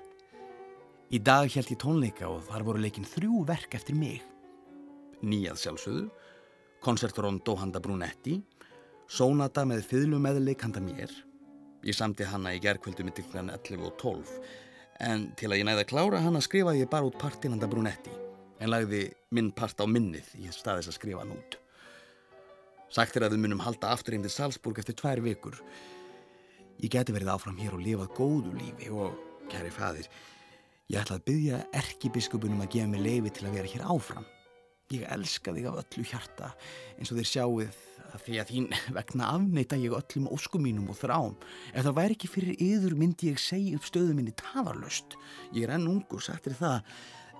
[1.12, 4.22] Í dag held ég tónleika og þar voru leikin þrjú verk eftir mig.
[5.20, 6.04] Nýjað sjálfsögðu,
[6.80, 8.38] koncertrondó handa Brunetti,
[9.04, 11.12] sónata með fyrlumeðleik handa mér.
[11.84, 14.32] Ég samti hana í gerðkvöldu með dyklan 11 og 12,
[15.04, 18.14] en til að ég næði að klára hana skrifaði ég bara út partinn handa Brunetti,
[18.64, 21.58] en lagði minn part á minnið í staðis að skrifa hann út.
[22.88, 25.60] Sagt er að við munum halda aftur heim til Salzburg eftir tvær vikur.
[26.82, 29.14] Ég geti verið áfram hér og lifað góðu lífi og,
[29.52, 30.08] kæri fadir,
[30.90, 34.26] ég ætla að byggja erkibiskupinum að gefa mig leifi til að vera hér áfram.
[34.92, 36.50] Ég elska þig af öllu hjarta
[36.98, 37.78] eins og þér sjáuð
[38.14, 38.68] að því að þín
[38.98, 41.34] vegna afneita ég öllum óskum mínum og þrám.
[41.72, 45.18] Ef það væri ekki fyrir yður myndi ég segja upp stöðu minni tafarlöst.
[45.56, 46.84] Ég er enn ungur, sagtir það,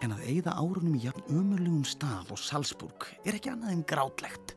[0.03, 4.57] en að eigða árunum í jafn ömurlegum stað og Salzburg er ekki annað en grátlegt.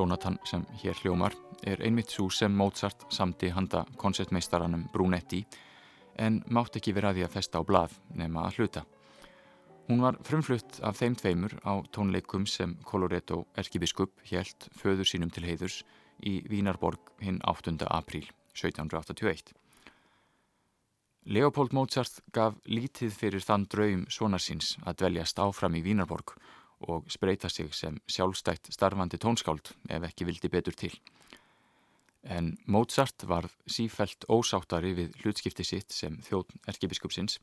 [0.00, 1.34] Sónatan sem hér hljómar
[1.68, 5.42] er einmitt svo sem Mozart samti handa koncertmeistaranum Brunetti
[6.16, 8.82] en mátt ekki vera því að festa á blað nema að hluta.
[9.90, 15.44] Hún var frumflutt af þeim tveimur á tónleikum sem Coloretto erkibiskup helt föður sínum til
[15.44, 15.82] heiðurs
[16.24, 17.76] í Vínarborg hinn 8.
[17.90, 18.24] apríl
[18.56, 19.52] 1781.
[21.28, 26.59] Leopold Mozart gaf lítið fyrir þann draum svonarsins að dveljast áfram í Vínarborg og
[27.08, 30.94] spreita sig sem sjálfstætt starfandi tónskáld ef ekki vildi betur til.
[32.24, 37.38] En Mozart var sífælt ósáttari við hlutskipti sitt sem þjóðn erkebiskupsins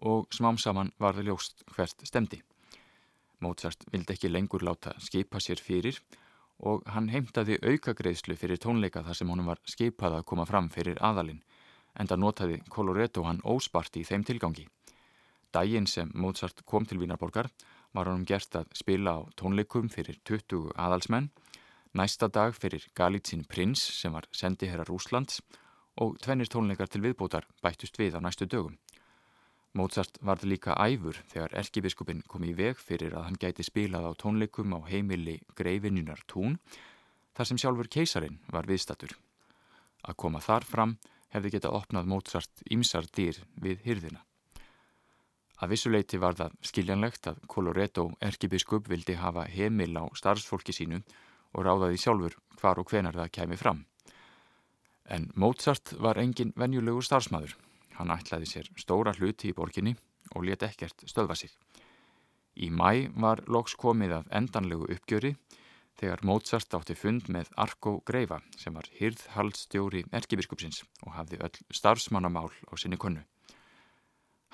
[0.00, 2.40] og smám saman var það ljóst hvert stemdi.
[3.40, 6.00] Mozart vildi ekki lengur láta skipa sér fyrir
[6.60, 10.98] og hann heimtaði aukagreðslu fyrir tónleika þar sem honum var skipað að koma fram fyrir
[11.00, 11.42] aðalinn
[11.98, 14.66] en það notaði Coloretto hann óspart í þeim tilgangi.
[15.54, 17.48] Dægin sem Mozart kom til Vínarborgar
[17.96, 21.30] var hann gert að spila á tónleikum fyrir 20 aðalsmenn,
[21.94, 25.40] næsta dag fyrir Galítsinn Prins sem var sendiherra Rúslands
[26.00, 28.78] og tvennir tónleikar til viðbótar bættust við á næstu dögum.
[29.74, 34.12] Mozart varð líka æfur þegar erkibiskupin kom í veg fyrir að hann gæti spilað á
[34.18, 36.58] tónleikum á heimili Greifinjunar tún
[37.34, 39.14] þar sem sjálfur keisarin var viðstatur.
[40.02, 40.96] Að koma þar fram
[41.30, 44.24] hefði getað opnað Mozart ímsar dýr við hyrðina.
[45.60, 51.02] Að vissuleiti var það skiljanlegt að Coloretto erkibiskup vildi hafa heimil á starfsfólki sínu
[51.52, 53.84] og ráðaði sjálfur hvar og hvenar það kæmi fram.
[55.04, 57.56] En Mozart var engin venjulegur starfsmæður.
[57.98, 59.96] Hann ætlaði sér stóra hluti í borginni
[60.34, 61.50] og let ekkert stöðva sig.
[62.56, 65.34] Í mæ var loks komið að endanlegu uppgjöri
[66.00, 72.48] þegar Mozart átti fund með Arko Greifa sem var hyrðhaldstjóri erkibiskupsins og hafði öll starfsmannamál
[72.48, 73.26] á sinni kunnu.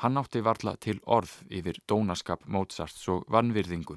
[0.03, 3.97] Hann átti varla til orð yfir dónaskap Mozarts og vannvirðingu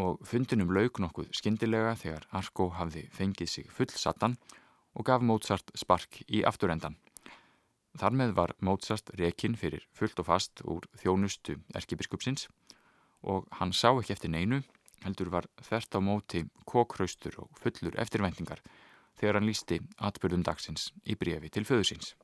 [0.00, 4.38] og fundinum lauk nokkuð skindilega þegar Arko hafði fengið sig fullsattan
[4.94, 6.96] og gaf Mozart spark í afturendan.
[8.00, 12.48] Þar með var Mozart rekin fyrir fullt og fast úr þjónustu erkibiskupsins
[13.20, 14.62] og hann sá ekki eftir neinu,
[15.04, 18.64] heldur var þert á móti kókraustur og fullur eftirvæntingar
[19.20, 22.14] þegar hann lísti atbyrðum dagsins í brefi til föðusins.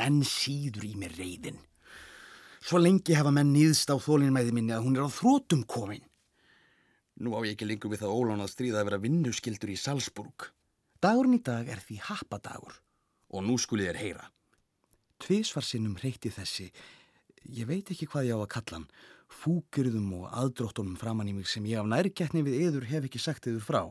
[0.00, 1.60] En síður í mér reyðin.
[2.60, 6.04] Svo lengi hafa menn nýðst á þólinmæði minni að hún er á þrótum komin.
[7.24, 10.50] Nú á ég ekki lengur við það ólán að stríða að vera vinnuskildur í Salzburg.
[11.00, 12.76] Dagurinn í dag er því happadagur
[13.32, 14.28] og nú skulið er heyra.
[15.20, 16.68] Tvísvarsinnum reyti þessi,
[17.48, 18.88] ég veit ekki hvað ég á að kalla hann,
[19.40, 23.48] fúkyrðum og aðdróttunum framann í mig sem ég af nærgetni við yður hef ekki sagt
[23.48, 23.82] yður frá.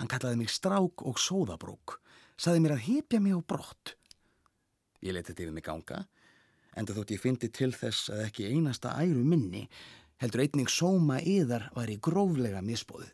[0.00, 2.00] Hann kallaði mig strák og sóðabrók,
[2.36, 3.94] saði mér að hepja mig á brott.
[5.00, 6.04] Ég leti þetta yfir mig ganga
[6.76, 9.66] enda þótt ég fyndi til þess að ekki einasta æru minni
[10.22, 13.08] heldur einning sóma yðar var í gróflega misbóðu.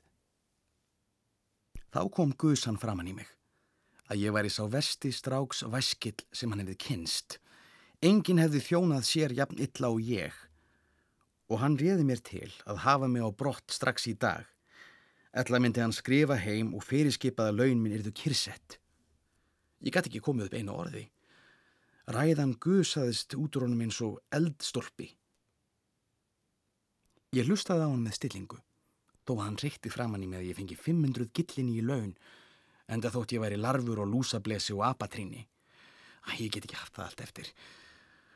[1.88, 3.30] Þá kom Guðsan framann í mig
[4.08, 7.38] að ég væri sá vesti stráks væskill sem hann hefði kynst.
[8.04, 10.36] Engin hefði þjónað sér jafn illa og ég
[11.48, 14.44] og hann réði mér til að hafa mig á brott strax í dag.
[15.32, 18.76] Ætla myndi hann skrifa heim og fyrirskipaða laun minn erðu kyrsett.
[19.80, 21.04] Ég gæti ekki komið upp einu orði.
[22.08, 25.10] Ræðan gusaðist út úr honum eins og eldstolpi.
[27.36, 28.60] Ég hlustaði á hann með stillingu,
[29.28, 32.14] þó að hann reykti framann í mig að ég fengi 500 gillinni í laun,
[32.88, 35.44] enda þótt ég væri larfur og lúsablesi og apatrinni.
[36.24, 37.52] Æ, ég get ekki haft það allt eftir.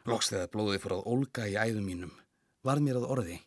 [0.05, 2.13] Loks þegar blóðið fór að olga í æðum mínum,
[2.67, 3.39] varð mér að orði.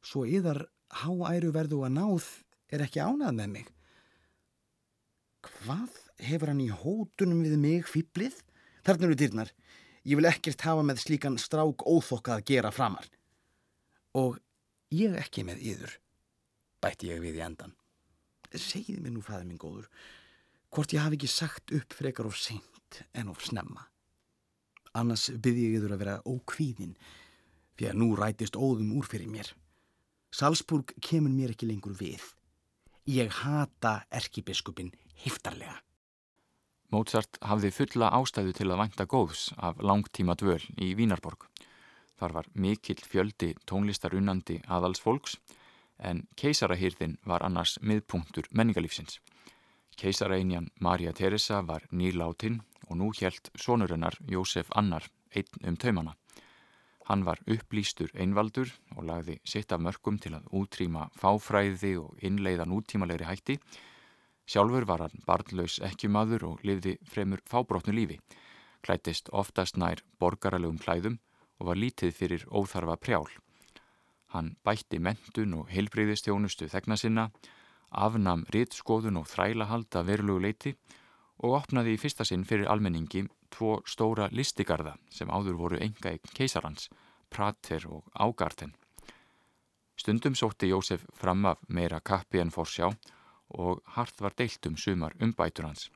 [0.00, 0.64] Svo yðar
[1.04, 2.30] háæru verðu að náð
[2.72, 3.66] er ekki ánað með mig.
[5.44, 8.40] Hvað hefur hann í hótunum við mig fýblið?
[8.86, 9.50] Þarna eru dýrnar.
[10.08, 13.06] Ég vil ekkert hafa með slíkan strák óþokka að gera framar.
[14.16, 14.38] Og
[14.94, 15.98] ég ekki með yður.
[16.80, 17.74] bætti ég við í endan.
[18.56, 19.90] Segið mér nú, fæði minn góður,
[20.72, 23.84] hvort ég hafi ekki sagt upp frekar of seint en of snemma.
[24.96, 26.96] Annars byrði ég yfir að vera ókvíðin,
[27.76, 29.52] fyrir að nú rætist óðum úr fyrir mér.
[30.32, 32.24] Salzburg kemur mér ekki lengur við.
[33.06, 35.76] Ég hata erkibiskupin hiftarlega.
[36.90, 41.46] Mozart hafði fulla ástæðu til að vænta góðs af langtíma dvöl í Vínarborg.
[42.18, 45.36] Þar var mikill fjöldi tónlistarunnandi aðalsfolks
[46.02, 49.20] en keisarahýrðin var annars miðpunktur menningalífsins.
[50.00, 56.16] Keisareinjan Marja Teresa var nýláttinn og nú hjælt sonurinnar Jósef Annar einn um taumana.
[57.06, 62.66] Hann var upplýstur einvaldur og lagði sitt af mörgum til að útrýma fáfræði og innleiða
[62.66, 63.58] nútímalegri hætti
[64.50, 68.16] Sjálfur var hann barnlaus ekki maður og lifði fremur fábrotnu lífi,
[68.82, 71.20] klætist oftast nær borgaralegum klæðum
[71.60, 73.28] og var lítið fyrir óþarfa prjál.
[74.34, 77.28] Hann bætti mentun og heilbriðistjónustu þegna sinna,
[77.90, 80.74] afnam rittskoðun og þrælahald að verulegu leiti
[81.46, 86.34] og opnaði í fyrsta sinn fyrir almenningi tvo stóra listigarða sem áður voru enga eign
[86.34, 86.90] keisarans,
[87.30, 88.74] Prater og Ágarten.
[89.94, 92.90] Stundum sótti Jósef fram af meira kappi en forsjá
[93.50, 95.90] og hart var deilt um sumar umbætur hans.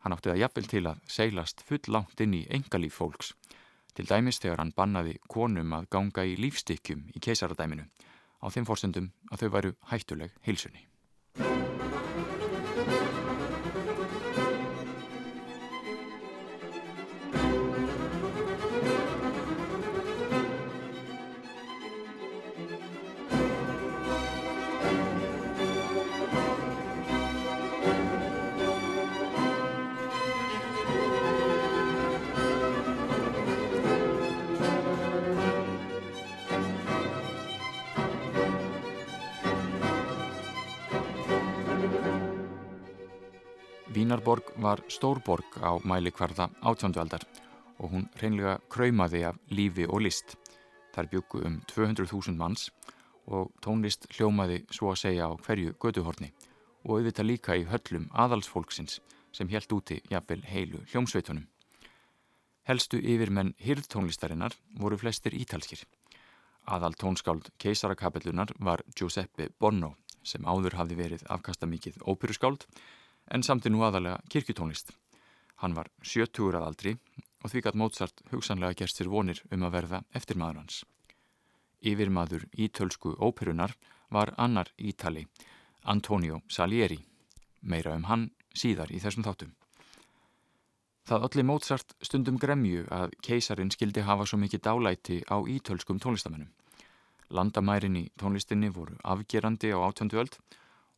[0.00, 3.34] Hann átti það jafnvel til að seilast full langt inn í engalíf fólks,
[3.94, 7.88] til dæmis þegar hann bannaði konum að ganga í lífstykkjum í keisaradæminu
[8.40, 10.89] á þeim fórsendum að þau væru hættuleg heilsunni.
[44.70, 47.24] Var stórborg á mælikvarða átjóndveldar
[47.82, 50.36] og hún reynlega kröymaði af lífi og list.
[50.94, 52.68] Þar byggu um 200.000 manns
[53.26, 56.30] og tónlist hljómaði svo að segja á hverju göduhorni
[56.84, 59.00] og auðvitað líka í höllum aðalsfólksins
[59.32, 61.48] sem helt úti jafnvel heilu hljómsveitunum.
[62.68, 65.82] Helstu yfirmenn hyrðtónlistarinnar voru flestir ítalskir.
[66.70, 72.68] Aðal tónskáld keisarakapellunar var Giuseppe Bonno sem áður hafði verið afkastamikið óperuskáld
[73.30, 74.90] en samti nú aðalega kirkjutónlist.
[75.62, 76.96] Hann var 70 að aldri
[77.42, 80.82] og því gætt Mozart hugsanlega gerst sér vonir um að verða eftirmaður hans.
[81.80, 83.76] Yfirmaður ítölsku óperunar
[84.10, 85.26] var annar ítali,
[85.84, 86.98] Antonio Salieri.
[87.62, 89.54] Meira um hann síðar í þessum þáttum.
[91.08, 96.50] Það allir Mozart stundum gremju að keisarin skildi hafa svo mikið dálæti á ítölskum tónlistamennum.
[97.30, 100.36] Landamærin í tónlistinni voru afgerandi á átjöndu öld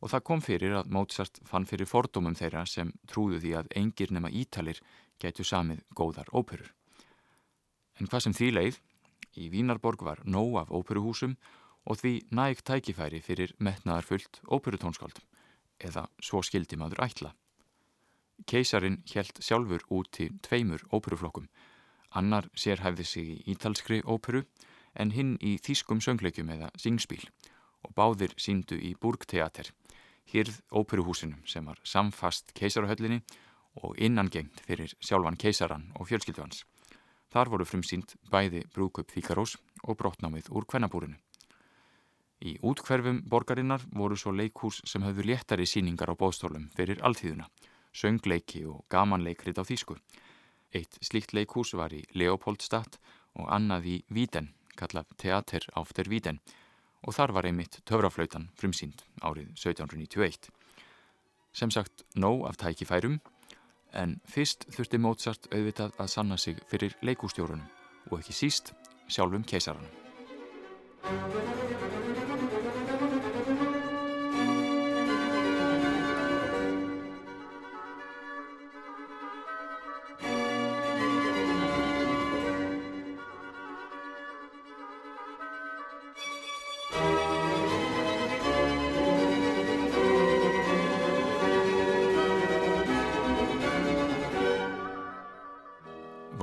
[0.03, 4.11] og það kom fyrir að Mozart fann fyrir fordómum þeirra sem trúðu því að engir
[4.11, 4.81] nema ítalir
[5.23, 6.73] getu samið góðar óperur.
[8.01, 8.79] En hvað sem því leið,
[9.39, 11.37] í Vínarborg var nóg af óperuhúsum
[11.87, 15.21] og því nægt tækifæri fyrir metnaðarfullt óperutónskáld,
[15.79, 17.31] eða svo skildi maður ætla.
[18.49, 21.47] Keisarin helt sjálfur út til tveimur óperuflokkum,
[22.11, 24.43] annar sérhæfði sig í ítalskri óperu
[24.99, 27.23] en hinn í þýskum söngleikjum eða singspíl
[27.83, 29.71] og báðir síndu í Burgteater
[30.31, 33.21] hýrð óperuhúsinum sem var samfast keisarahöllinni
[33.81, 36.63] og innangengt fyrir sjálfan keisaran og fjölskyldu hans.
[37.33, 41.17] Þar voru frumsýnd bæði brúkup Fíkarós og brotnámið úr kvennabúrinu.
[42.43, 47.47] Í útkverfum borgarinnar voru svo leikhús sem höfðu léttari síningar á bóðstólum fyrir alltíðuna,
[47.95, 49.95] söngleiki og gamanleikrit á þýsku.
[50.73, 52.99] Eitt slíkt leikhús var í Leopoldstadt
[53.39, 56.41] og annað í Víden, kallað Teater Áfter Víden,
[57.03, 60.49] og þar var einmitt töfraflautan frumsýnd árið 1791.
[61.53, 63.19] Sem sagt, nóg af tækifærum,
[63.93, 67.67] en fyrst þurfti Mozart auðvitað að sanna sig fyrir leikústjórunum
[68.09, 68.73] og ekki síst
[69.07, 69.91] sjálfum keisaranum.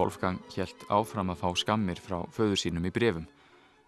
[0.00, 3.26] Wolfgang helt áfram að fá skammir frá föður sínum í brefum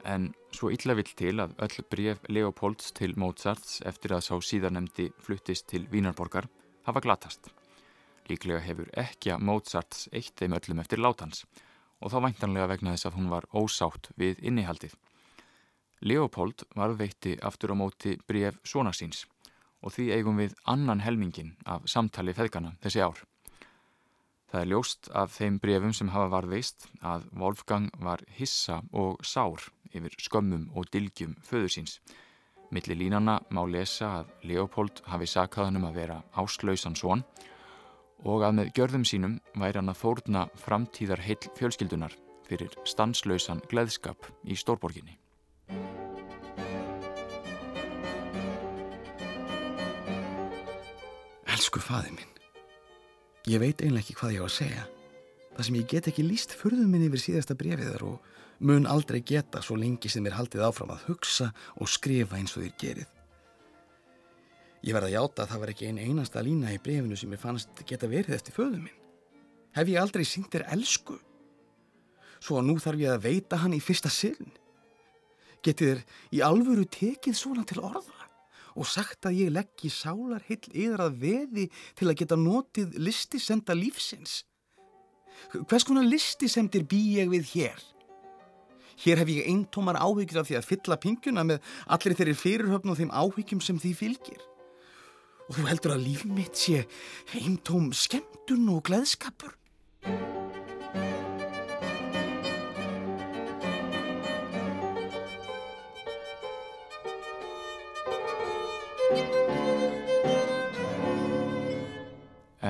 [0.05, 5.09] en svo illa vill til að öll bref Leopolds til Mozarts eftir að sá síðarnemdi
[5.23, 6.49] fluttist til Vínarborgar
[6.87, 7.49] hafa glatast.
[8.29, 11.47] Líklega hefur ekki að Mozarts eitt þeim öllum eftir látans
[12.03, 14.95] og þá væntanlega vegna þess að hún var ósátt við innihaldið.
[16.03, 19.25] Leopold varðveitti aftur á móti bref svona síns
[19.83, 23.23] og því eigum við annan helmingin af samtali feðgana þessi ár.
[24.53, 29.63] Það er ljóst af þeim brefum sem hafa varðveist að Wolfgang var hissa og sár
[29.97, 31.95] yfir skömmum og dilgjum föður síns.
[32.69, 37.25] Millir línana má lesa að Leopold hafi sakað hann um að vera áslausan svon
[38.29, 44.29] og að með gjörðum sínum væri hann að þórna framtíðar heil fjölskyldunar fyrir stanslausan gleðskap
[44.45, 45.17] í stórborginni.
[51.49, 52.42] Elsku faði minn,
[53.51, 54.85] ég veit einlega ekki hvað ég á að segja.
[55.53, 58.31] Það sem ég get ekki líst fyrðum minn yfir síðasta brefiðar og
[58.63, 62.65] mun aldrei geta svo lengi sem er haldið áfram að hugsa og skrifa eins og
[62.65, 63.11] þér gerið.
[64.83, 67.43] Ég verða að játa að það var ekki einn einasta lína í brefinu sem ég
[67.43, 68.99] fannst geta verið eftir föðum minn.
[69.77, 71.19] Hef ég aldrei syngt þér elsku?
[72.43, 74.51] Svo að nú þarf ég að veita hann í fyrsta sinn.
[75.63, 76.03] Getið þér
[76.35, 78.22] í alvöru tekið svona til orða
[78.77, 81.69] og sagt að ég leggji sálar hill yðar að veði
[81.99, 84.43] til að geta notið listisenda lífsins.
[85.53, 87.83] Hvers konar listisendir bý ég við hér?
[89.03, 92.99] Hér hef ég eintómar áhyggjur af því að fylla pingjuna með allir þeirri fyrirhöfn og
[93.01, 94.49] þeim áhyggjum sem því fylgir
[95.49, 96.85] og þú heldur að líf mitt sé
[97.35, 99.53] heimtóm skemmtun og gleðskapur.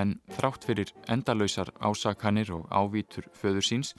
[0.02, 3.92] En þrátt fyrir endalöysar ásakanir og ávítur föður síns,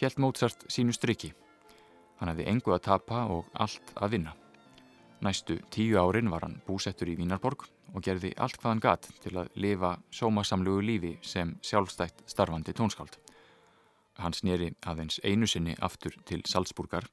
[0.00, 1.30] helt Mozart sínu striki.
[2.18, 4.34] Hann hefði engu að tapa og allt að vinna.
[5.24, 9.34] Næstu tíu árin var hann búsettur í Vínarborg og gerði allt hvað hann gatt til
[9.40, 13.16] að lifa sómasamlugu lífi sem sjálfstætt starfandi tónskáld.
[14.18, 17.08] Hann snýri aðeins einu sinni aftur til Salzburgar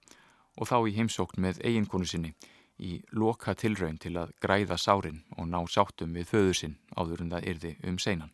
[0.57, 2.33] og þá í heimsókn með eiginkonu sinni
[2.79, 7.31] í loka tilraun til að græða sárin og ná sáttum við föður sinn áður en
[7.35, 8.33] það yrði um seinan.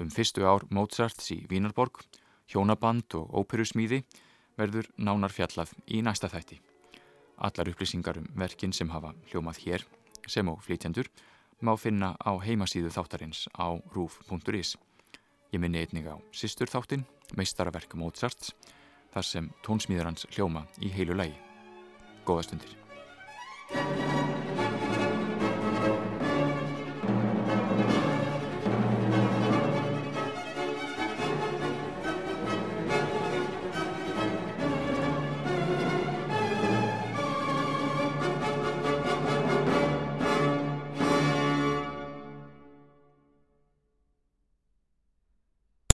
[0.00, 2.00] Um fyrstu ár Mozarts í Vínarborg,
[2.48, 4.02] hjónaband og óperusmíði
[4.58, 6.60] verður nánar fjallað í næsta þætti.
[7.42, 9.86] Allar upplýsingar um verkin sem hafa hljómað hér
[10.30, 11.10] sem og flytjandur
[11.62, 14.76] má finna á heimasíðu þáttarins á rúf.is.
[15.52, 17.04] Ég minni einnig á Sistur þáttin,
[17.36, 18.54] meistaraverk Mozarts,
[19.12, 21.36] þar sem tónsmíður hans hljóma í heilu lægi.
[22.24, 22.81] Góða stundir.
[23.72, 24.11] Thank you.